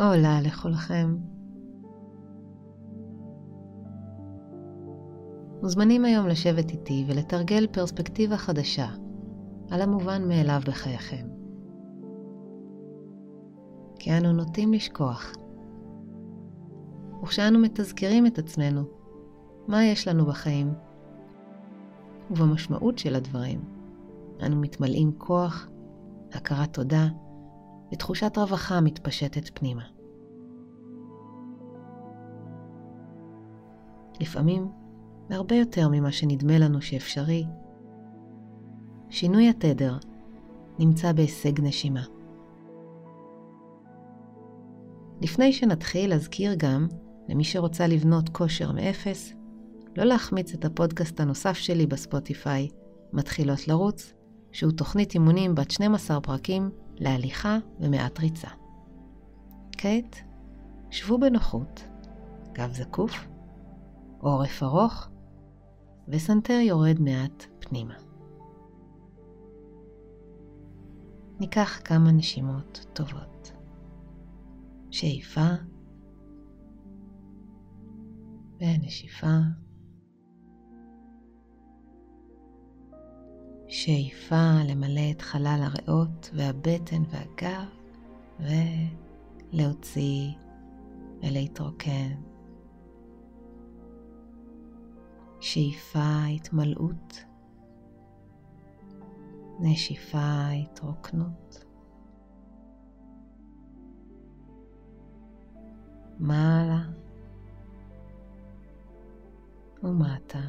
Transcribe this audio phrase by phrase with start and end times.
[0.00, 1.16] עולה לכולכם.
[5.62, 8.88] מוזמנים היום לשבת איתי ולתרגל פרספקטיבה חדשה
[9.70, 11.26] על המובן מאליו בחייכם.
[13.98, 15.32] כי אנו נוטים לשכוח.
[17.22, 18.82] וכשאנו מתזכרים את עצמנו,
[19.68, 20.74] מה יש לנו בחיים,
[22.30, 23.64] ובמשמעות של הדברים,
[24.46, 25.68] אנו מתמלאים כוח,
[26.32, 27.08] הכרת תודה
[27.92, 29.93] ותחושת רווחה מתפשטת פנימה.
[34.24, 34.68] לפעמים,
[35.30, 37.44] והרבה יותר ממה שנדמה לנו שאפשרי,
[39.10, 39.96] שינוי התדר
[40.78, 42.04] נמצא בהישג נשימה.
[45.20, 46.86] לפני שנתחיל, אזכיר גם,
[47.28, 49.32] למי שרוצה לבנות כושר מאפס,
[49.96, 52.68] לא להחמיץ את הפודקאסט הנוסף שלי בספוטיפיי,
[53.12, 54.12] מתחילות לרוץ,
[54.52, 58.48] שהוא תוכנית אימונים בת 12 פרקים להליכה ומעט ריצה.
[59.72, 60.16] כעת,
[60.90, 61.84] שבו בנוחות,
[62.52, 63.26] גב זקוף,
[64.24, 65.08] עורף ארוך,
[66.08, 67.94] וסנטר יורד מעט פנימה.
[71.40, 73.52] ניקח כמה נשימות טובות.
[74.90, 75.48] שאיפה
[78.60, 79.36] ונשיפה.
[83.68, 87.66] שאיפה למלא את חלל הריאות והבטן והגב
[88.40, 90.30] ולהוציא
[91.22, 92.33] ולהתרוקן.
[95.54, 97.24] שאיפה התמלאות,
[99.60, 101.64] נשיפה התרוקנות.
[106.18, 106.82] מעלה
[109.82, 110.44] ומטה,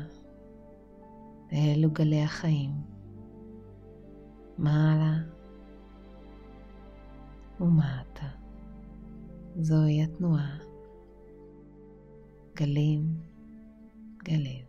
[1.54, 2.72] אלו גלי החיים.
[4.58, 5.18] מעלה
[7.60, 8.30] ומטה.
[9.56, 10.58] זוהי התנועה.
[12.56, 13.18] גלים,
[14.24, 14.65] גלים,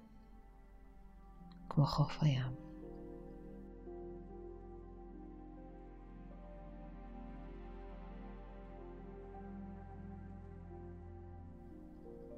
[1.87, 2.53] כמו חוף הים.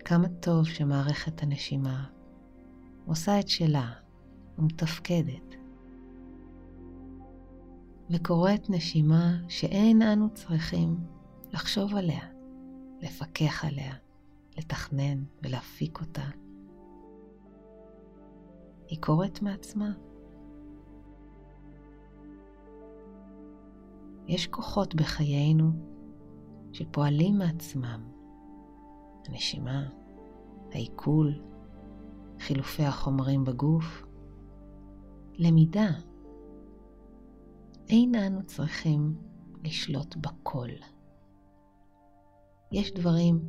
[0.04, 2.06] כמה טוב שמערכת הנשימה
[3.06, 3.92] עושה את שלה
[4.58, 5.54] ומתפקדת.
[8.10, 10.96] וקוראת נשימה שאין אנו צריכים
[11.52, 12.24] לחשוב עליה,
[13.00, 13.94] לפקח עליה,
[14.58, 16.47] לתכנן ולהפיק אותה.
[18.88, 19.92] היא קורית מעצמה.
[24.26, 25.70] יש כוחות בחיינו
[26.72, 28.12] שפועלים מעצמם.
[29.28, 29.88] הנשימה,
[30.72, 31.42] העיכול,
[32.40, 34.06] חילופי החומרים בגוף,
[35.34, 35.88] למידה.
[37.88, 39.14] אין אנו צריכים
[39.64, 40.68] לשלוט בכל.
[42.72, 43.40] יש דברים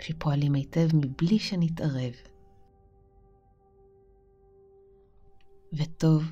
[0.00, 2.29] שפועלים היטב מבלי שנתערב.
[5.72, 6.22] וטוב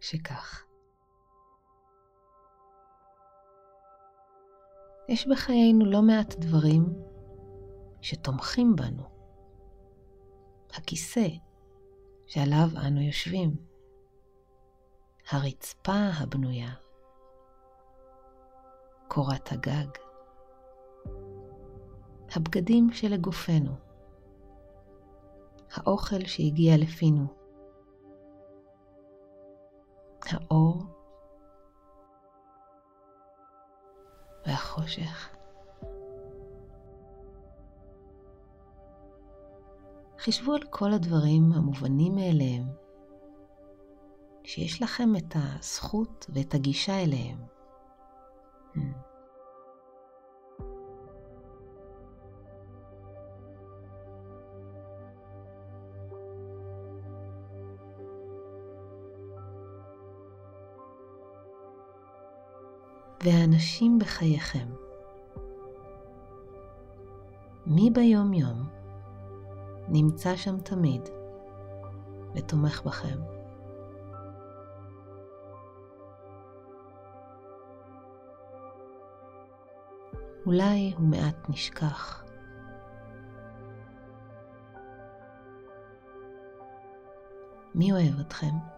[0.00, 0.64] שכך.
[5.08, 6.84] יש בחיינו לא מעט דברים
[8.00, 9.02] שתומכים בנו.
[10.74, 11.28] הכיסא
[12.26, 13.56] שעליו אנו יושבים,
[15.30, 16.70] הרצפה הבנויה,
[19.08, 19.88] קורת הגג,
[22.36, 23.72] הבגדים שלגופנו,
[25.70, 27.37] האוכל שהגיע לפינו,
[30.28, 30.82] האור
[34.46, 35.34] והחושך.
[40.18, 42.66] חישבו על כל הדברים המובנים מאליהם,
[44.44, 47.38] שיש לכם את הזכות ואת הגישה אליהם.
[48.74, 49.07] Hmm.
[63.24, 64.66] והאנשים בחייכם.
[67.66, 68.68] מי ביום יום
[69.88, 71.02] נמצא שם תמיד
[72.34, 73.18] ותומך בכם.
[80.46, 82.24] אולי הוא מעט נשכח.
[87.74, 88.77] מי אוהב אתכם?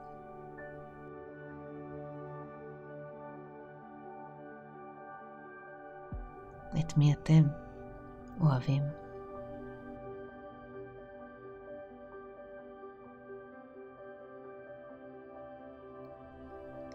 [6.91, 7.43] את מי אתם
[8.41, 8.83] אוהבים.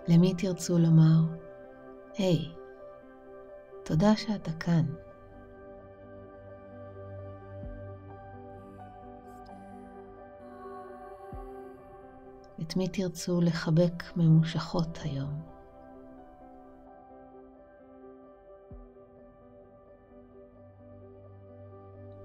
[0.08, 1.38] למי תרצו לומר,
[2.14, 2.58] היי, hey,
[3.84, 4.86] תודה שאתה כאן.
[12.62, 15.55] את מי תרצו לחבק ממושכות היום?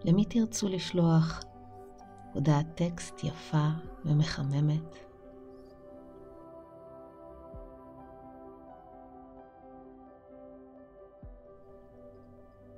[0.05, 1.41] למי תרצו לשלוח
[2.35, 3.69] הודעת טקסט יפה
[4.05, 4.97] ומחממת?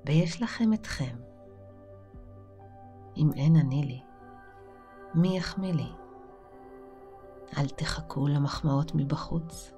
[0.06, 1.16] ויש לכם אתכם.
[3.16, 4.00] אם אין אני לי,
[5.14, 5.92] מי יחמיא לי?
[7.58, 9.72] אל תחכו למחמאות מבחוץ.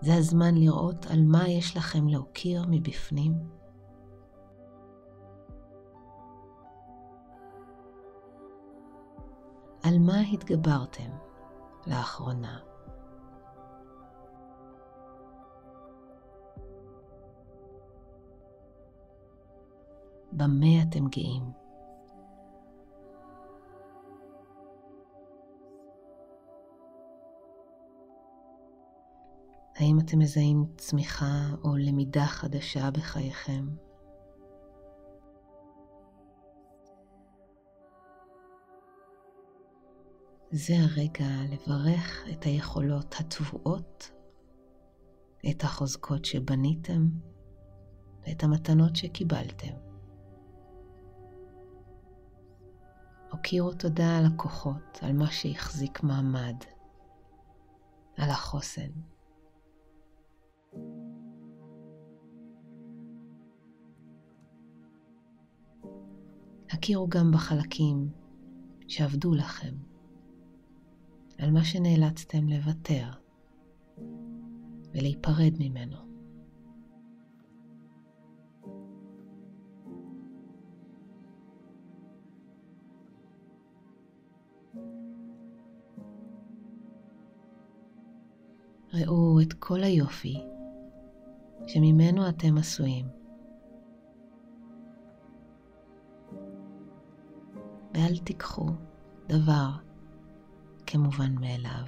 [0.00, 3.59] זה הזמן לראות על מה יש לכם להוקיר מבפנים.
[9.90, 11.10] על מה התגברתם
[11.86, 12.58] לאחרונה?
[20.32, 21.42] במה אתם גאים?
[29.76, 33.89] האם אתם מזהים צמיחה או למידה חדשה בחייכם?
[40.52, 44.10] זה הרגע לברך את היכולות הטבועות,
[45.50, 47.08] את החוזקות שבניתם
[48.22, 49.74] ואת המתנות שקיבלתם.
[53.32, 56.56] הוקירו תודה על הכוחות, על מה שהחזיק מעמד,
[58.16, 58.90] על החוסן.
[66.70, 68.08] הכירו גם בחלקים
[68.88, 69.74] שעבדו לכם,
[71.40, 73.10] על מה שנאלצתם לוותר
[74.94, 75.96] ולהיפרד ממנו.
[88.94, 90.36] ראו את כל היופי
[91.66, 93.06] שממנו אתם עשויים.
[97.94, 98.66] ואל תיקחו
[99.26, 99.89] דבר
[100.92, 101.84] כמובן מאליו.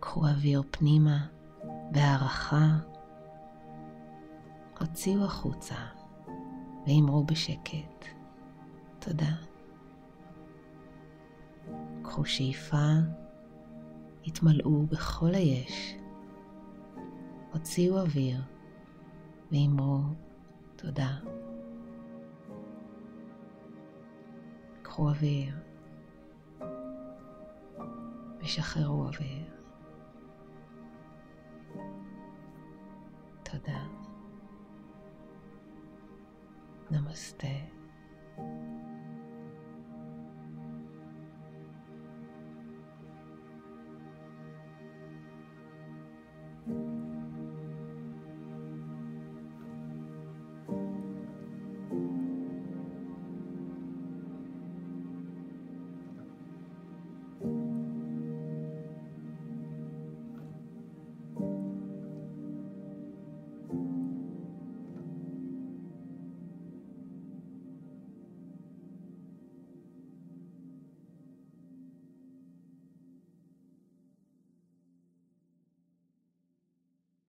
[0.00, 1.26] קחו אוויר פנימה
[1.92, 2.66] בהערכה,
[4.80, 5.74] הוציאו החוצה
[6.86, 8.04] ואמרו בשקט,
[8.98, 9.34] תודה.
[12.02, 12.86] קחו שאיפה,
[14.26, 15.96] התמלאו בכל היש,
[17.52, 18.40] הוציאו אוויר
[19.52, 19.98] ואמרו
[20.76, 21.16] תודה.
[24.98, 25.56] קחו אוויר
[28.40, 29.50] ושחררו אוויר.
[33.42, 33.84] תודה.
[36.90, 37.48] נמסטה.